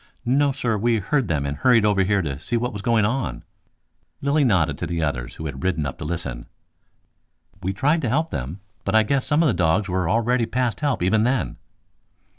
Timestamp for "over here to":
1.85-2.39